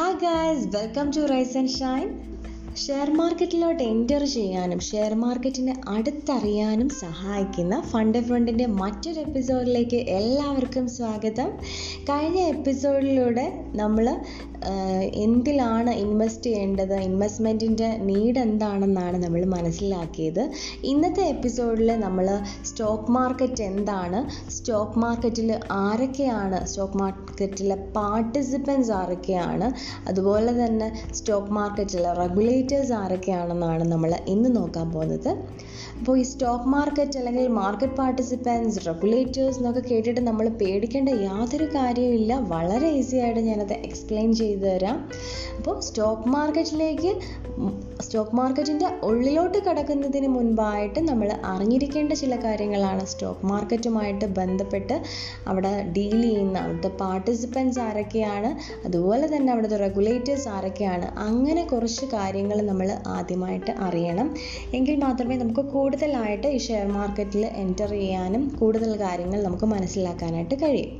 [0.00, 2.06] Hi guys welcome to Rise and Shine
[2.76, 11.50] share മാർക്കറ്റിലോട്ട് enter ചെയ്യാനും share മാർക്കറ്റിനെ അടുത്തറിയാനും സഹായിക്കുന്ന ഫണ്ട് ഫ്രണ്ടിന്റെ മറ്റൊരു എപ്പിസോഡിലേക്ക് എല്ലാവർക്കും സ്വാഗതം.
[12.02, 14.06] കഴിഞ്ഞ എപ്പിസോഡിലൂടെ നമ്മൾ
[15.24, 16.94] എന്തിലാണ് ഇൻവെസ്റ്റ് ചെയ്യേണ്ടത്?
[17.00, 20.42] ഇൻവെസ്റ്റ്മെന്റിന്റെ നീഡ് എന്താണെന്നാണ് നമ്മൾ മനസ്സിലാക്കിയത്.
[20.84, 22.26] ഇന്നത്തെ എപ്പിസോഡിൽ നമ്മൾ
[22.64, 24.20] സ്റ്റോക്ക് മാർക്കറ്റ് എന്താണ്?
[24.50, 25.50] സ്റ്റോക്ക് മാർക്കറ്റിൽ
[25.84, 26.66] ആരൊക്കെയാണ്?
[26.66, 29.68] സ്റ്റോക്ക് മാർക്കറ്റിലെ പാർട്ടിസിപ്പൻസ് ആരൊക്കെയാണ്?
[30.08, 35.30] അതുപോലെ തന്നെ സ്റ്റോക്ക് മാർക്കറ്റിലെ റെഗുലേറ്റേഴ്സ് ആരൊക്കെയാണെന്നാണ് നമ്മൾ ഇന്ന് നോക്കാൻ പോകുന്നത്.
[35.98, 42.90] അപ്പോൾ ഈ സ്റ്റോക്ക് മാർക്കറ്റ് അല്ലെങ്കിൽ മാർക്കറ്റ് പാർട്ടിസിപ്പൻസ് റെഗുലേറ്റേഴ്സ് എന്നൊക്കെ കേട്ടിട്ട് നമ്മൾ പേടിക്കേണ്ട യാതൊരു കാര്യവുമില്ല വളരെ
[43.00, 44.98] ഈസി ആയിട്ട് ഞാനത് എക്സ്പ്ലെയിൻ ചെയ്തു തരാം.
[45.58, 47.12] അപ്പോൾ സ്റ്റോക്ക് മാർക്കറ്റിലേക്ക്
[48.04, 54.96] സ്റ്റോക്ക് മാർക്കറ്റിന്റെ ഉള്ളിലോട്ട് കടക്കുന്നതിന് മുൻപായിട്ട് നമ്മൾ അറിഞ്ഞിരിക്കേണ്ട ചില കാര്യങ്ങളാണ് സ്റ്റോക്ക് മാർക്കറ്റുമായിട്ട് ബന്ധപ്പെട്ട്
[55.46, 58.50] അവിടെ ഡീൽ ചെയ്യുന്ന അവിടുത്തെ പാർട്ടിസിപ്പൻസ് ആരൊക്കെയാണ്
[58.86, 64.30] അതുപോലെ തന്നെ അവിടുത്തെ റെഗുലേറ്റേഴ്സ് ആരൊക്കെയാണ് അങ്ങനെ കുറച്ച് കാര്യങ്ങൾ നമ്മൾ ആദ്യമായിട്ട് അറിയണം.
[64.74, 70.92] എങ്കിൽ മാത്രമേ നമുക്ക് കൂടുതലായിട്ട് ഈ ഷെയർ മാർക്കറ്റിൽ എന്റർ ചെയ്യാനും കൂടുതൽ കാര്യങ്ങൾ നമുക്ക് മനസ്സിലാക്കാനായിട്ട് കഴിയും.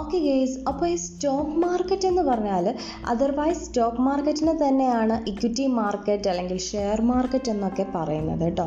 [0.00, 2.66] ഓക്കെ ഗേസ് അപ്പോൾ ഈ സ്റ്റോക്ക് മാർക്കറ്റ് എന്ന് പറഞ്ഞാൽ
[3.12, 8.66] അതർവൈസ് സ്റ്റോക്ക് മാർക്കറ്റിനെ തന്നെയാണ് ഇക്വിറ്റി മാർക്കറ്റ് അല്ലെങ്കിൽ ഷെയർ മാർക്കറ്റ് എന്നൊക്കെ പറയുന്നത് കേട്ടോ.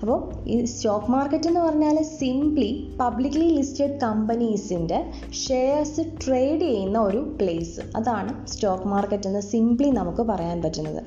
[0.00, 0.18] അപ്പോൾ
[0.54, 4.98] ഈ സ്റ്റോക്ക് മാർക്കറ്റ് എന്ന് പറഞ്ഞാൽ സിംപ്ലി പബ്ലിക്ലി ലിസ്റ്റഡ് കമ്പനീസിന്റെ
[5.44, 11.02] ഷെയർസ് ട്രേഡ് ചെയ്യുന്ന ഒരു പ്ലേസ് അതാണ് സ്റ്റോക്ക് മാർക്കറ്റ് എന്ന് സിംപ്ലി നമുക്ക് പറയാൻ പറ്റുന്നത്.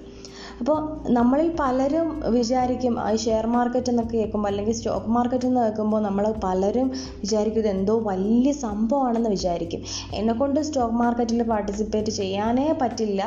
[0.62, 0.78] അപ്പോൾ
[1.18, 6.88] നമ്മളിൽ പലരും വിചാരിക്കും ഈ ഷെയർ മാർക്കറ്റ് എന്നൊക്കെ കേൾക്കുമ്പോൾ അല്ലെങ്കിൽ സ്റ്റോക്ക് മാർക്കറ്റ് എന്ന് കേൾക്കുമ്പോൾ നമ്മൾ പലരും
[7.22, 9.82] വിചാരിക്കും ഇത് എന്തോ വലിയ സംഭവമാണെന്ന് വിചാരിക്കും.
[10.20, 13.22] എന്നെക്കൊണ്ട് സ്റ്റോക്ക് മാർക്കറ്റിൽ പാർട്ടിസിപ്പേറ്റ് ചെയ്യാനേ പറ്റില്ല.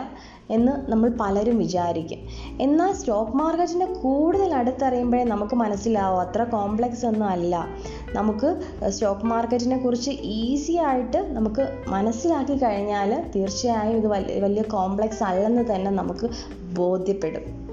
[0.51, 2.19] എന്ന് നമ്മൾ പലരും വിചാരിക്കും.
[2.61, 7.67] എന്നാൽ സ്റ്റോക്ക് മാർക്കറ്റിനെ കൂടുതൽ അടുത്തറിയുമ്പോഴേ നമുക്ക് മനസ്സിലാവും അത്ര കോംപ്ലക്സ് ഒന്നും അല്ല.
[8.13, 14.07] നമുക്ക് സ്റ്റോക്ക് മാർക്കറ്റിനെ കുറിച്ച് ഈസി ആയിട്ട് നമുക്ക് മനസ്സിലാക്കി കഴിഞ്ഞാൽ തീർച്ചയായും ഇത്
[14.45, 16.31] വലിയ കോംപ്ലക്സ് അല്ലെന്ന് തന്നെ നമുക്ക്
[16.75, 17.70] ബോധ്യപ്പെടും.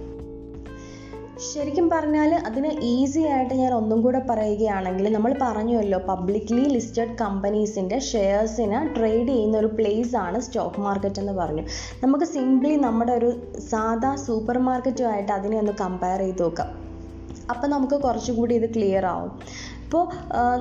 [1.38, 8.96] ശരിക്കും പറഞ്ഞാൽ അതിന് ഈസി ആയിട്ട് ഞാൻ ഒന്നും കൂടെ പറയുകയാണെങ്കിൽ നമ്മൾ പറഞ്ഞുവല്ലോ പബ്ലിക്ലി ലിസ്റ്റഡ് കമ്പനീസിന്റെ ഷെയർസിന്
[8.96, 11.64] ട്രേഡ് ചെയ്യുന്ന ഒരു പ്ലേസ് ആണ് സ്റ്റോക്ക് മാർക്കറ്റ് എന്ന് പറഞ്ഞു.
[12.04, 16.88] നമുക്ക് സിംപ്ലി നമ്മുടെ ഒരു സാധാ സൂപ്പർ മാർക്കറ്റുമായിട്ട് അതിനെ ഒന്ന് കമ്പയർ ചെയ്ത് നോക്കാം.
[17.50, 19.32] അപ്പം നമുക്ക് കുറച്ചുകൂടി ഇത് ക്ലിയർ ആവും.
[19.88, 20.06] ഇപ്പോൾ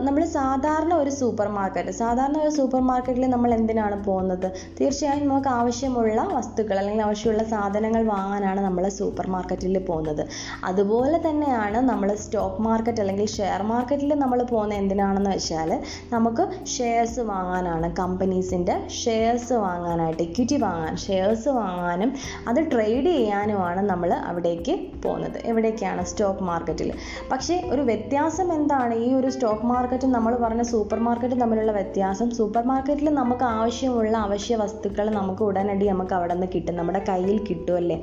[0.06, 4.46] നമ്മൾ സാധാരണ ഒരു സൂപ്പർ മാർക്കറ്റ് സാധാരണ ഒരു സൂപ്പർ മാർക്കറ്റിൽ നമ്മൾ എന്തിനാണ് പോകുന്നത്?
[4.78, 10.22] തീർച്ചയായും നമുക്ക് ആവശ്യമുള്ള വസ്തുക്കൾ അല്ലെങ്കിൽ ആവശ്യമുള്ള സാധനങ്ങൾ വാങ്ങാനാണ് നമ്മൾ സൂപ്പർ മാർക്കറ്റിൽ പോകുന്നത്.
[10.68, 15.72] അതുപോലെ തന്നെയാണ് നമ്മൾ സ്റ്റോക്ക് മാർക്കറ്റ് അല്ലെങ്കിൽ ഷെയർ മാർക്കറ്റിൽ നമ്മൾ പോകുന്നത് എന്തിനാണെന്ന് വെച്ചാൽ
[16.14, 22.12] നമുക്ക് ഷെയർസ് വാങ്ങാനാണ് കമ്പനീസിന്റെ ഷെയർസ് വാങ്ങാനായിട്ട് ഇക്വിറ്റി വാങ്ങാൻ ഷെയർസ് വാങ്ങാനും
[22.52, 24.76] അത് ട്രേഡ് ചെയ്യാനുമാണ് നമ്മൾ അവിടേക്ക്
[25.06, 25.36] പോകുന്നത്.
[25.50, 26.92] എവിടേക്കാണ് സ്റ്റോക്ക് മാർക്കറ്റിൽ
[27.34, 28.94] പക്ഷേ ഒരു വ്യത്യാസം എന്താണ്?
[29.04, 32.28] ഈ ഒരു സ്റ്റോക്ക് മാർക്കറ്റും നമ്മൾ പറഞ്ഞ സൂപ്പർ മാർക്കറ്റും തമ്മിലുള്ള വ്യത്യാസം.
[32.30, 36.76] സൂപ്പർ മാർക്കറ്റിൽ നമുക്ക് ആവശ്യമുള്ള അവശ്യ വസ്തുക്കൾ നമുക്ക് ഉടനടി നമുക്ക് അവിടെ നിന്ന് കിട്ടും.
[36.76, 37.96] നമ്മുടെ കയ്യിൽ കിട്ടുമല്ലേ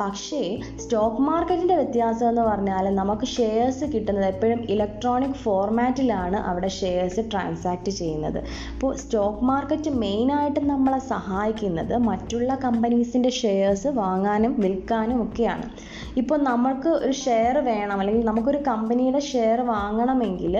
[0.00, 7.90] പക്ഷേ സ്റ്റോക്ക് മാർക്കറ്റിന്റെ വ്യത്യാസം എന്ന് പറഞ്ഞാൽ നമുക്ക് ഷെയർസ് കിട്ടുന്നത് എപ്പോഴും ഇലക്ട്രോണിക് ഫോർമാറ്റിലാണ് അവിടെ ഷെയർസ് ട്രാൻസാക്ട്
[7.90, 8.38] ചെയ്യുന്നത്.
[8.74, 15.68] അപ്പോൾ സ്റ്റോക്ക് മാർക്കറ്റ് മെയിനായിട്ട് നമ്മളെ സഹായിക്കുന്നത് മറ്റുള്ള കമ്പനീസിന്റെ ഷെയർസ് വാങ്ങാനും വിൽക്കാനും ഒക്കെയാണ്.
[16.16, 20.56] ഇപ്പോൾ നമ്മൾക്ക് ഒരു ഷെയർ വേണം അല്ലെങ്കിൽ നമുക്കൊരു കമ്പനിയുടെ ഷെയർ വാങ്ങണമെങ്കിൽ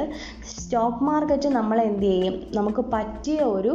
[0.53, 2.43] സ്റ്റോക്ക് മാർക്കറ്റ് നമ്മൾ എന്ത് ചെയ്യും?
[2.55, 3.75] നമുക്ക് പറ്റിയ ഒരു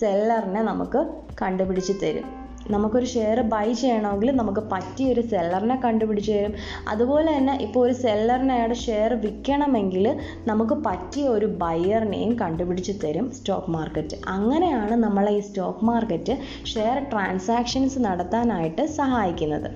[0.00, 1.00] സെല്ലറിനെ നമുക്ക്
[1.42, 2.41] കണ്ടുപിടിച്ച് തരും.
[2.74, 6.54] നമുക്കൊരു ഷെയർ ബൈ ചെയ്യണമെങ്കിൽ നമുക്ക് പറ്റിയ ഒരു സെല്ലറിനെ കണ്ടുപിടിച്ച് തരും.
[6.92, 10.06] അതുപോലെ തന്നെ ഇപ്പോൾ ഒരു സെല്ലറിന് അയാളുടെ ഷെയർ വിൽക്കണമെങ്കിൽ
[10.50, 16.36] നമുക്ക് പറ്റിയ ഒരു ബയറിനെയും കണ്ടുപിടിച്ച് തരും സ്റ്റോക്ക് മാർക്കറ്റ് അങ്ങനെയാണ് നമ്മളെ ഈ സ്റ്റോക്ക് മാർക്കറ്റ്
[16.74, 19.70] ഷെയർ ട്രാൻസാക്ഷൻസ് നടത്താനായിട്ട് സഹായിക്കുന്നത്.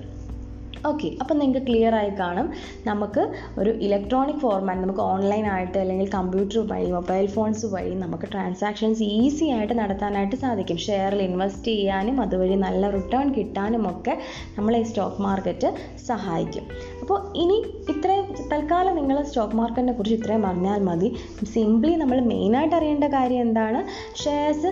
[0.91, 2.47] ഓക്കെ അപ്പം നിങ്ങൾക്ക് ക്ലിയർ ആയി കാണും.
[2.89, 3.23] നമുക്ക്
[3.59, 9.45] ഒരു ഇലക്ട്രോണിക് ഫോർമാറ്റ് നമുക്ക് ഓൺലൈൻ ആയിട്ട് അല്ലെങ്കിൽ കമ്പ്യൂട്ടർ വഴി മൊബൈൽ ഫോൺസ് വഴി നമുക്ക് ട്രാൻസാക്ഷൻസ് ഈസി
[9.55, 10.77] ആയിട്ട് നടത്താനായിട്ട് സാധിക്കും.
[10.87, 14.15] ഷെയറിൽ ഇൻവെസ്റ്റ് ചെയ്യാനും അതുവഴി നല്ല റിട്ടേൺ കിട്ടാനും ഒക്കെ
[14.57, 15.71] നമ്മളെ ഈ സ്റ്റോക്ക് മാർക്കറ്റ്
[16.09, 16.65] സഹായിക്കും.
[17.01, 17.57] അപ്പോൾ ഇനി
[17.93, 21.09] ഇത്രയും തൽക്കാലം നിങ്ങൾ സ്റ്റോക്ക് മാർക്കറ്റിനെ കുറിച്ച് ഇത്രയും അറിഞ്ഞാൽ മതി.
[21.53, 23.79] സിംപ്ലി നമ്മൾ മെയിനായിട്ട് അറിയേണ്ട കാര്യം എന്താണ്?
[24.23, 24.69] ഷെയർസ്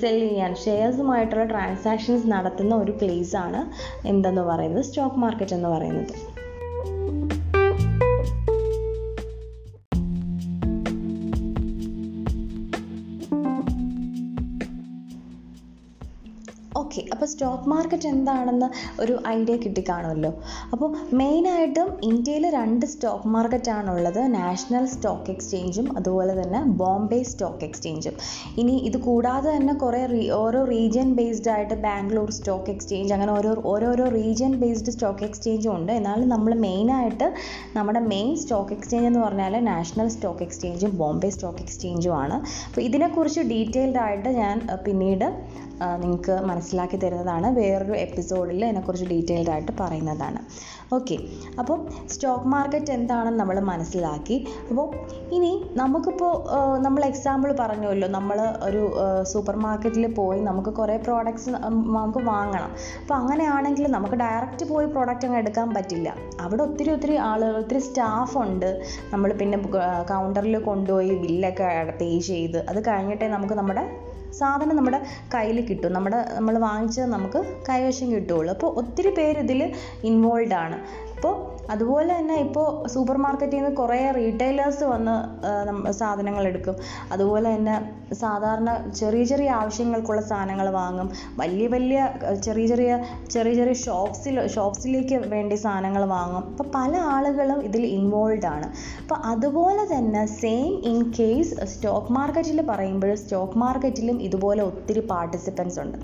[0.00, 0.52] സെൽ ചെയ്യാൻ.
[0.64, 3.60] ഷെയർസുമായിട്ടുള്ള ട്രാൻസാക്ഷൻസ് നടത്തുന്ന ഒരു പ്ലേസാണ്
[4.12, 4.84] എന്തെന്ന് പറയുന്നത്?
[4.88, 6.33] സ്റ്റോക്ക് മാർക്കറ്റ് എന്ന് പറയുന്നത്.
[17.12, 18.68] അപ്പോൾ സ്റ്റോക്ക് മാർക്കറ്റ് എന്താണെന്ന്
[19.02, 20.30] ഒരു ഐഡിയ കിട്ടിക്കാണുമല്ലോ.
[20.72, 20.88] അപ്പോൾ
[21.20, 28.16] മെയിനായിട്ടും ഇന്ത്യയിൽ രണ്ട് സ്റ്റോക്ക് മാർക്കറ്റാണുള്ളത് നാഷണൽ സ്റ്റോക്ക് എക്സ്ചേഞ്ചും അതുപോലെ തന്നെ ബോംബെ സ്റ്റോക്ക് എക്സ്ചേഞ്ചും
[28.62, 30.02] ഇനി ഇത് കൂടാതെ തന്നെ കുറേ
[30.42, 35.92] ഓരോ റീജിയൻ ബേസ്ഡ് ആയിട്ട് ബാംഗ്ലൂർ സ്റ്റോക്ക് എക്സ്ചേഞ്ച് അങ്ങനെ ഓരോ ഓരോരോ റീജിയൻ ബേസ്ഡ് സ്റ്റോക്ക് എക്സ്ചേഞ്ചും ഉണ്ട്.
[35.98, 37.28] എന്നാലും നമ്മൾ മെയിനായിട്ട്
[37.76, 42.38] നമ്മുടെ മെയിൻ സ്റ്റോക്ക് എക്സ്ചേഞ്ച് എന്ന് പറഞ്ഞാൽ നാഷണൽ സ്റ്റോക്ക് എക്സ്ചേഞ്ചും ബോംബെ സ്റ്റോക്ക് എക്സ്ചേഞ്ചും ആണ്.
[42.68, 44.56] അപ്പോൾ ഇതിനെക്കുറിച്ച് ഡീറ്റെയിൽഡ് ആയിട്ട് ഞാൻ
[44.86, 45.28] പിന്നീട്
[46.02, 50.40] നിങ്ങൾക്ക് മനസ്സിലാക്കി തരുന്നതാണ് വേറൊരു എപ്പിസോഡിൽ അതിനെക്കുറിച്ച് ഡീറ്റെയിൽഡ് ആയിട്ട് പറയുന്നതാണ്.
[50.94, 51.16] ഓക്കെ
[51.58, 51.76] അപ്പോൾ
[52.12, 54.36] സ്റ്റോക്ക് മാർക്കറ്റ് എന്താണെന്ന് നമ്മൾ മനസ്സിലാക്കി.
[54.70, 54.86] അപ്പോൾ
[55.36, 56.32] ഇനി നമുക്കിപ്പോൾ
[56.86, 58.08] നമ്മൾ എക്സാമ്പിൾ പറഞ്ഞുവല്ലോ.
[58.08, 58.38] നമ്മൾ
[58.68, 58.82] ഒരു
[59.32, 61.50] സൂപ്പർ മാർക്കറ്റിൽ പോയി നമുക്ക് കുറേ പ്രോഡക്റ്റ്സ്
[61.98, 62.70] നമുക്ക് വാങ്ങണം.
[63.00, 66.14] അപ്പോൾ അങ്ങനെയാണെങ്കിൽ നമുക്ക് ഡയറക്റ്റ് പോയി പ്രോഡക്റ്റ് അങ്ങ് എടുക്കാൻ പറ്റില്ല.
[66.40, 68.82] അവിടെ ഒത്തിരി ഒത്തിരി ആളുകൾ ഒത്തിരി സ്റ്റാഫ് ഉണ്ട്.
[69.12, 69.58] നമ്മൾ പിന്നെ
[70.12, 71.68] കൗണ്ടറിൽ കൊണ്ടുപോയി ബില്ലൊക്കെ
[72.00, 72.58] പേ ചെയ്ത്.
[72.70, 73.84] അത് കഴിഞ്ഞിട്ടേ നമുക്ക് നമ്മുടെ
[74.38, 75.02] സാധനം നമ്മുടെ
[75.34, 75.92] കയ്യിൽ കിട്ടും.
[75.92, 78.54] നമ്മുടെ നമ്മൾ വാങ്ങിച്ചത് നമുക്ക് കൈവശം കിട്ടുകയുള്ളൂ.
[78.54, 79.72] അപ്പോൾ ഒത്തിരി പേര് ഇതിൽ
[80.04, 80.78] ഇൻവോൾവ് ആണ്.
[81.16, 85.14] അപ്പോൾ അതുപോലെ തന്നെ ഇപ്പോൾ സൂപ്പർ മാർക്കറ്റിൽ നിന്ന് കുറേ റീറ്റെയിലേഴ്സ് വന്ന്
[86.00, 86.76] സാധനങ്ങൾ എടുക്കും
[87.14, 87.76] അതുപോലെ തന്നെ
[88.14, 88.70] സാധാരണ
[89.00, 91.08] ചെറിയ ചെറിയ ആവശ്യങ്ങൾക്കുള്ള സാധനങ്ങൾ വാങ്ങും.
[91.40, 92.00] വലിയ വലിയ
[92.46, 92.90] ചെറിയ ചെറിയ
[93.34, 96.44] ചെറിയ ചെറിയ ഷോപ്സിൽ ഷോപ്സിലേക്ക് വേണ്ടി സാധനങ്ങൾ വാങ്ങും.
[96.50, 98.66] അപ്പോൾ പല ആളുകളും ഇതിൽ ഇൻവോൾവ് ആണ്.
[99.02, 105.98] അപ്പോൾ അതുപോലെ തന്നെ സെയിം ഇൻ കേസ് സ്റ്റോക്ക് മാർക്കറ്റിൽ പറയുമ്പോൾ സ്റ്റോക്ക് മാർക്കറ്റിലും ഇതുപോലെ ഒത്തിരി പാർട്ടിസിപ്പൻസ് ഉണ്ട്.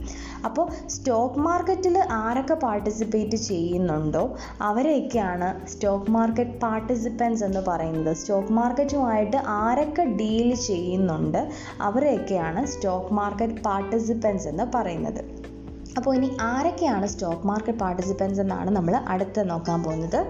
[0.49, 4.25] അപ്പോൾ സ്റ്റോക്ക് മാർക്കറ്റിൽ ആരൊക്കെ പാർട്ടിസിപ്പേറ്റ് ചെയ്യുന്നുണ്ടോ
[4.69, 8.17] അവരെയൊക്കെയാണ് സ്റ്റോക്ക് മാർക്കറ്റ് പാർട്ടിസിപ്പൻസ് എന്ന് പറയുന്നത്.
[8.17, 11.49] സ്റ്റോക്ക് മാർക്കറ്റുമായിട്ട് ആരൊക്കെ ഡീൽ ചെയ്യുന്നുണ്ട്
[11.81, 15.23] അവരെയൊക്കെയാണ് സ്റ്റോക്ക് മാർക്കറ്റ് പാർട്ടിസിപ്പൻസ് എന്ന് പറയുന്നത്.
[15.97, 20.21] അപ്പോൾ ഇനി ആരൊക്കെയാണ് സ്റ്റോക്ക് മാർക്കറ്റ് പാർട്ടിസിപ്പൻസ് എന്നാണ് നമ്മൾ അടുത്ത് നോക്കാൻ പോകുന്നത്.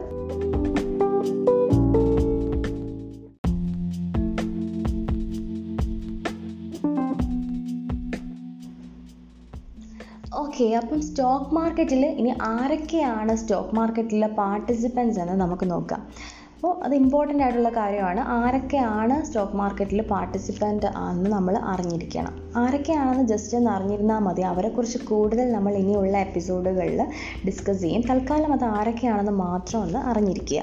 [10.60, 16.00] ഓക്കെ അപ്പം സ്റ്റോക്ക് മാർക്കറ്റിൽ ഇനി ആരൊക്കെയാണ് സ്റ്റോക്ക് മാർക്കറ്റിലെ പാർട്ടിസിപ്പൻസ് എന്ന് നമുക്ക് നോക്കാം.
[16.56, 18.20] അപ്പോൾ അത് ഇമ്പോർട്ടന്റ് ആയിട്ടുള്ള കാര്യമാണ്.
[18.38, 22.34] ആരൊക്കെയാണ് സ്റ്റോക്ക് മാർക്കറ്റിൽ പാർട്ടിസിപ്പന്റ് ആണെന്ന് നമ്മൾ അറിഞ്ഞിരിക്കണം.
[22.54, 24.42] ആരൊക്കെയാണെന്ന് ജസ്റ്റ് ഒന്ന് അറിഞ്ഞിരുന്നാൽ മതി.
[24.42, 27.00] അവരെക്കുറിച്ച് കൂടുതൽ നമ്മൾ ഇനിയുള്ള എപ്പിസോഡുകളിൽ
[27.46, 28.02] ഡിസ്കസ് ചെയ്യും.
[28.10, 30.62] തൽക്കാലം അത് ആരൊക്കെയാണെന്ന് മാത്രം ഒന്ന് അറിഞ്ഞിരിക്കുക.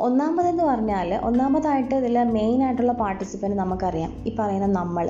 [0.00, 4.12] ഒന്നാമതെന്ന് പറഞ്ഞാൽ ഒന്നാമതായിട്ട് ഇതിൽ മെയിൻ ആയിട്ടുള്ള പാർട്ടിസിപ്പന്റ് നമുക്കറിയാം.
[4.26, 5.06] ഈ പറയുന്ന നമ്മൾ.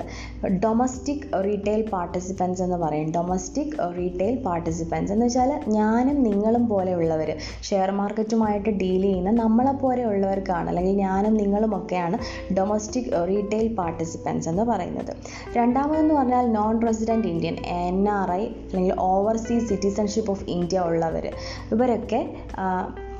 [0.64, 3.10] ഡൊമസ്റ്റിക് റീറ്റെയിൽ പാർട്ടിസിപ്പൻസ് എന്ന് പറയും.
[3.10, 7.30] ഡൊമസ്റ്റിക് റീറ്റെയിൽ പാർട്ടിസിപ്പൻസ് എന്ന് വെച്ചാൽ ഞാനും നിങ്ങളും പോലെയുള്ളവർ.
[7.62, 10.68] ഷെയർ മാർക്കറ്റുമായിട്ട് ഡീൽ ചെയ്യുന്ന നമ്മളെ പോലെയുള്ളവർക്കാണ്.
[10.68, 12.16] അല്ലെങ്കിൽ ഞാനും നിങ്ങളും ഒക്കെയാണ്
[12.54, 15.12] ഡൊമസ്റ്റിക് റീറ്റെയിൽ പാർട്ടിസിപ്പൻസ് എന്ന് പറയുന്നത്.
[15.56, 21.26] രണ്ടാമതെന്ന് പറഞ്ഞാൽ non resident Indian N R I അല്ലെങ്കിൽ ഓവർസീസ് സിറ്റിസൺഷിപ്പ് ഓഫ് ഇന്ത്യ ഉള്ളവർ
[21.72, 22.20] ഇവരൊക്കെ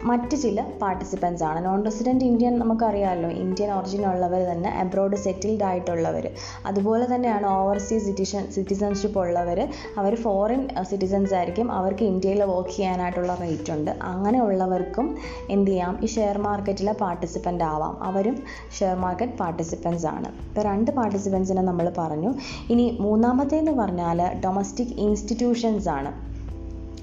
[0.08, 1.64] മറ്റ് ചില പാർട്ടിസിപ്പൻസ് ആണ്.
[1.66, 3.28] നോൺ റെസിഡന്റ് ഇന്ത്യൻ നമുക്കറിയാമല്ലോ.
[3.42, 6.24] ഇന്ത്യൻ ഒറിജിൻ ഉള്ളവർ തന്നെ അബ്രോഡ് സെറ്റിൽഡ് ആയിട്ടുള്ളവർ
[6.66, 9.60] അതുപോലെ തന്നെയാണ് ഓവർസീസ് സിറ്റിസൺ സിറ്റിസൺഷിപ്പ് ഉള്ളവർ
[10.00, 10.60] അവർ ഫോറിൻ
[10.90, 11.72] സിറ്റിസൻസ് ആയിരിക്കും.
[11.78, 13.90] അവർക്ക് ഇന്ത്യയിൽ വർക്ക് ചെയ്യാനായിട്ടുള്ള റേറ്റ് ഉണ്ട്.
[14.12, 15.08] അങ്ങനെയുള്ളവർക്കും
[15.50, 15.98] എന്ത് ചെയ്യാം?
[16.02, 17.96] ഈ ഷെയർ മാർക്കറ്റിലെ പാർട്ടിസിപ്പന്റ് ആവാം.
[18.10, 18.36] അവരും
[18.78, 20.28] ഷെയർ മാർക്കറ്റ് പാർട്ടിസിപ്പൻസ് ആണ്.
[20.48, 22.32] ഇപ്പോൾ രണ്ട് പാർട്ടിസിപ്പൻസിനെ നമ്മൾ പറഞ്ഞു.
[22.70, 26.12] ഇനി മൂന്നാമത്തേന്ന് പറഞ്ഞാൽ ഡൊമസ്റ്റിക് ഇൻസ്റ്റിറ്റ്യൂഷൻസ് ആണ്.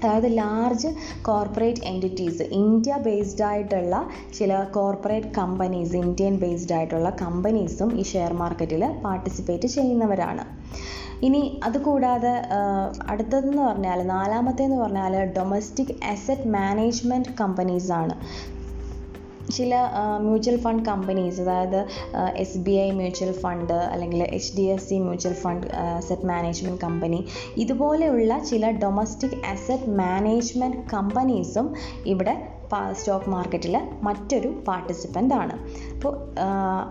[0.02, 0.90] അതായത് large
[1.22, 3.96] corporate entities India based ആയിട്ടുള്ള
[4.38, 10.44] ചില കോർപ്പറേറ്റ് കമ്പനീസ് ഇന്ത്യൻ ബേസ്ഡ് ആയിട്ടുള്ള കമ്പനീസും ഈ ഷെയർ മാർക്കറ്റിൽ പാർട്ടിസിപ്പേറ്റ് ചെയ്യുന്നവരാണ്.
[11.22, 12.32] ഇനി അതുകൂടാതെ
[13.08, 18.14] അടുത്തതെന്ന് പറഞ്ഞാൽ നാലാമത്തേന്ന് പറഞ്ഞാൽ ഡൊമസ്റ്റിക് അസറ്റ് മാനേജ്മെന്റ് കമ്പനീസാണ്
[19.50, 19.74] ചില
[20.20, 21.80] മ്യൂച്വൽ ഫണ്ട് കമ്പനീസ് അതായത്
[22.36, 25.66] S B I mutual fund അല്ലെങ്കിൽ H D F C mutual fund
[25.98, 27.20] asset management company
[27.56, 31.68] ഇതുപോലെയുള്ള ചില ഡൊമസ്റ്റിക് അസറ്റ് മാനേജ്മെന്റ് കമ്പനീസും
[32.04, 32.36] ഇവിടെ
[32.92, 35.54] സ്റ്റോക്ക് മാർക്കറ്റിൽ മറ്റൊരു പാർട്ടിസിപ്പന്റ് ആണ്.
[36.02, 36.16] അപ്പോൾ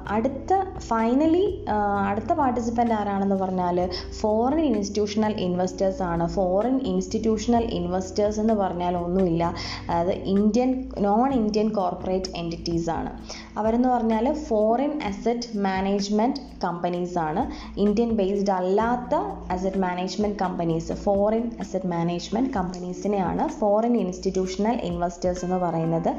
[0.07, 1.65] അടുത്ത ഫൈനലി
[2.09, 3.89] അടുത്ത പാർട്ടിസിപ്പന്റ് ആരാണെന്ന് പറഞ്ഞാൽ
[4.19, 6.25] ഫോറിൻ ഇൻസ്റ്റിറ്റ്യൂഷണൽ ഇൻവെസ്റ്റേഴ്സ് ആണ്.
[6.27, 9.43] ഫോറിൻ ഇൻസ്റ്റിറ്റ്യൂഷണൽ ഇൻവെസ്റ്റേഴ്സ് എന്ന് പറഞ്ഞാൽ ഒന്നുമില്ല.
[9.89, 13.11] അതായത് Indian non Indian corporate entities ആണ്.
[13.57, 17.43] അവരെന്ന് പറഞ്ഞാൽ ഫോറിൻ അസറ്റ് മാനേജ്മെന്റ് കമ്പനീസ് ആണ്.
[17.77, 19.15] ഇന്ത്യൻ ബേസ്ഡ് അല്ലാത്ത
[19.51, 26.11] asset management companies foreign asset management കമ്പനീസിനെയാണ് foreign institutional investors എന്ന് പറയുന്നത്.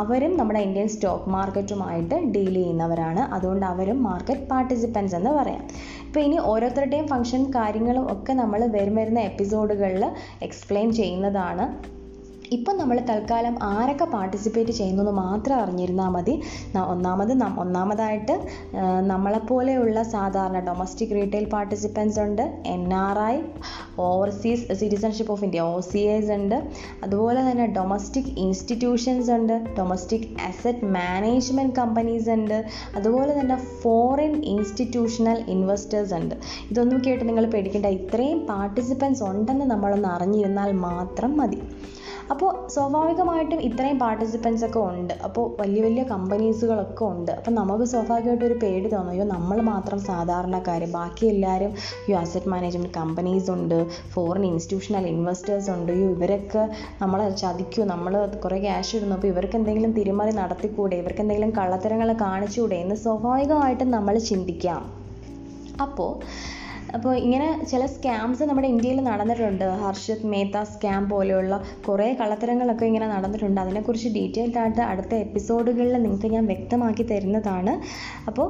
[0.00, 3.22] അവരും നമ്മുടെ ഇന്ത്യൻ സ്റ്റോക്ക് മാർക്കറ്റുമായിട്ട് ഡീൽ ചെയ്യുന്നവരാണ്.
[3.36, 5.64] അതുകൊണ്ട് അവരും മാർക്കറ്റ് പാർട്ടിസിപ്പൻസ് എന്ന് പറയാം.
[6.06, 10.04] ഇപ്പോൾ ഇനി ഓരോരുത്തരുടെയും ഫംഗ്ഷൻ കാര്യങ്ങളും ഒക്കെ നമ്മൾ വരും വരുന്ന എപ്പിസോഡുകളിൽ
[10.42, 11.66] എക്സ്പ്ലെയിൻ ചെയ്യുന്നതാണ്.
[12.54, 16.34] ഇപ്പം നമ്മൾ തൽക്കാലം ആരൊക്കെ പാർട്ടിസിപ്പേറ്റ് ചെയ്യുന്നു എന്ന് മാത്രം അറിഞ്ഞിരുന്നാൽ മതി.
[16.94, 18.34] ഒന്നാമത് ഒന്നാമതായിട്ട്
[19.10, 22.42] നമ്മളെപ്പോലെയുള്ള സാധാരണ ഡൊമസ്റ്റിക് റീറ്റെയിൽ പാർട്ടിസിപ്പൻസ് ഉണ്ട്.
[22.74, 23.36] N R I
[24.08, 26.56] overseas citizenship of India O C S ഉണ്ട്.
[27.04, 29.56] അതുപോലെ തന്നെ ഡൊമസ്റ്റിക് ഇൻസ്റ്റിറ്റ്യൂഷൻസ് ഉണ്ട്.
[29.78, 32.58] ഡൊമസ്റ്റിക് അസറ്റ് മാനേജ്മെന്റ് കമ്പനീസ് ഉണ്ട്.
[32.98, 36.34] അതുപോലെ തന്നെ ഫോറിൻ ഇൻസ്റ്റിറ്റ്യൂഷണൽ ഇൻവെസ്റ്റേഴ്സ് ഉണ്ട്.
[36.70, 37.90] ഇതൊന്നും കേട്ട് നിങ്ങൾ പേടിക്കേണ്ട.
[38.00, 41.60] ഇത്രയും പാർട്ടിസിപ്പൻസ് ഉണ്ടെന്ന് നമ്മളൊന്ന് അറിഞ്ഞിരുന്നാൽ മാത്രം മതി.
[42.32, 45.12] അപ്പോൾ സ്വാഭാവികമായിട്ടും ഇത്രയും പാർട്ടിസിപ്പൻസ് ഒക്കെ ഉണ്ട്.
[45.26, 47.30] അപ്പോൾ വലിയ വലിയ കമ്പനീസുകളൊക്കെ ഉണ്ട്.
[47.38, 51.72] അപ്പോൾ നമുക്ക് സ്വാഭാവികമായിട്ടും ഒരു പേടി തോന്നും അയ്യോ നമ്മൾ മാത്രം സാധാരണക്കാർ ബാക്കി എല്ലാവരും
[52.08, 53.76] യു അസറ്റ് മാനേജ്മെന്റ് കമ്പനീസ് ഉണ്ട്
[54.14, 56.64] ഫോറിൻ ഇൻസ്റ്റിറ്റ്യൂഷണൽ ഇൻവെസ്റ്റേഴ്സ് ഉണ്ട് അയ്യോ ഇവരൊക്കെ
[57.02, 58.12] നമ്മളെ ചതിക്കൂ നമ്മൾ
[58.44, 64.16] കുറേ ക്യാഷ് ഇടുന്നു അപ്പോൾ ഇവർക്ക് എന്തെങ്കിലും തിരിമറി നടത്തിക്കൂടെ ഇവർക്ക് എന്തെങ്കിലും കള്ളത്തരങ്ങൾ കാണിച്ചുകൂടെ എന്ന് സ്വാഭാവികമായിട്ടും നമ്മൾ
[64.30, 64.82] ചിന്തിക്കാം.
[65.86, 66.12] അപ്പോൾ
[66.94, 69.64] അപ്പോൾ ഇങ്ങനെ ചില സ്കാംസ് നമ്മുടെ ഇന്ത്യയിൽ നടന്നിട്ടുണ്ട്.
[69.82, 71.54] ഹർഷത് മേത്ത സ്കാം പോലെയുള്ള
[71.86, 73.60] കുറേ കള്ളത്തരങ്ങളൊക്കെ ഇങ്ങനെ നടന്നിട്ടുണ്ട്.
[73.60, 77.74] അതിനെക്കുറിച്ച് ഡീറ്റെയിൽഡ് ആയിട്ട് അടുത്ത എപ്പിസോഡുകളിൽ നിങ്ങൾക്ക് ഞാൻ വ്യക്തമാക്കി തരുന്നതാണ്.
[78.28, 78.48] അപ്പോൾ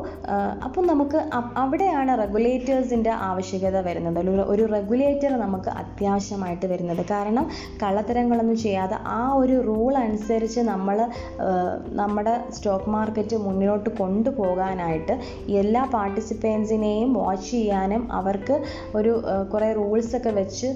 [0.67, 1.19] അപ്പോൾ നമുക്ക്
[1.63, 4.21] അവിടെയാണ് റെഗുലേറ്റേഴ്സിന്റെ ആവശ്യകത വരുന്നത്.
[4.53, 7.03] ഒരു റെഗുലേറ്റർ നമുക്ക് അത്യാവശ്യമായിട്ട് വരുന്നത്.
[7.11, 7.47] കാരണം
[7.83, 10.97] കള്ളത്തരങ്ങളൊന്നും ചെയ്യാതെ ആ ഒരു റൂൾ അനുസരിച്ച് നമ്മൾ
[12.01, 15.15] നമ്മുടെ സ്റ്റോക്ക് മാർക്കറ്റ് മുന്നോട്ട് കൊണ്ടുപോകാനായിട്ട്
[15.61, 18.59] എല്ലാ പാർട്ടിസിപ്പൻസിനെയും വാച്ച് ചെയ്യാനും അവർക്ക്
[19.01, 19.15] ഒരു
[19.55, 20.69] കുറേ റൂൾസൊക്കെ വെച്ച്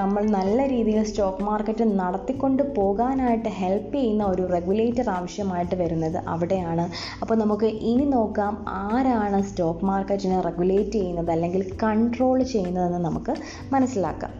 [0.00, 6.86] നമ്മൾ നല്ല രീതിയിൽ സ്റ്റോക്ക് മാർക്കറ്റ് നടത്തിക്കൊണ്ട് പോകാനായിട്ട് ഹെൽപ്പ് ചെയ്യുന്ന ഒരു റെഗുലേറ്റർ ആവശ്യമായിട്ട് വരുന്നത് അവിടെയാണ്.
[7.22, 13.34] അപ്പോൾ നമുക്ക് ഇനി നോക്കാം ആരാണ് സ്റ്റോക്ക് മാർക്കറ്റിനെ റെഗുലേറ്റ് ചെയ്യുന്നത് അല്ലെങ്കിൽ കൺട്രോൾ ചെയ്യുന്നതെന്ന് നമുക്ക്
[13.76, 14.34] മനസ്സിലാക്കാം.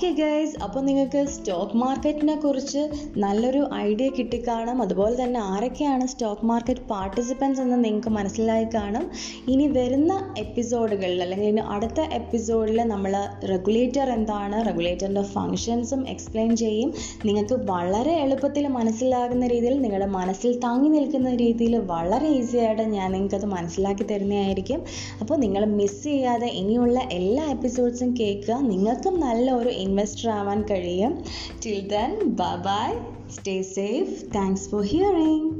[0.00, 2.82] ഓക്കെ ഗൈസ് അപ്പോൾ നിങ്ങൾക്ക് സ്റ്റോക്ക് മാർക്കറ്റിനെ കുറിച്ച്
[3.16, 4.82] നല്ലൊരു ഐഡിയ കിട്ടിക്കാണും.
[4.82, 9.04] അതുപോലെ തന്നെ ആരൊക്കെയാണ് സ്റ്റോക്ക് മാർക്കറ്റ് പാർട്ടിസിപ്പൻസ് എന്ന് നിങ്ങൾക്ക് മനസ്സിലായി കാണും.
[9.48, 13.12] ഇനി വരുന്ന എപ്പിസോഡുകളിൽ അല്ലെങ്കിൽ ഇനി അടുത്ത എപ്പിസോഡിൽ നമ്മൾ
[13.50, 16.92] റെഗുലേറ്റർ എന്താണ് റെഗുലേറ്ററിന്റെ ഫങ്ഷൻസും എക്സ്പ്ലെയിൻ ചെയ്യും.
[17.24, 23.46] നിങ്ങൾക്ക് വളരെ എളുപ്പത്തിൽ മനസ്സിലാകുന്ന രീതിയിൽ നിങ്ങളുടെ മനസ്സിൽ തങ്ങി നിൽക്കുന്ന രീതിയിൽ വളരെ ഈസി ആയിട്ട് ഞാൻ നിങ്ങൾക്കത്
[23.56, 24.82] മനസ്സിലാക്കി തരുന്നതായിരിക്കും.
[25.20, 28.60] അപ്പോൾ നിങ്ങൾ മിസ് ചെയ്യാതെ ഇനിയുള്ള എല്ലാ എപ്പിസോഡ്സും കേൾക്കുക.
[28.72, 31.23] നിങ്ങൾക്കും നല്ല ഒരു ഇൻവെസ്റ്റർ ആവാൻ കഴിയും
[31.65, 32.93] till then bye bye
[33.29, 35.58] stay safe thanks for hearing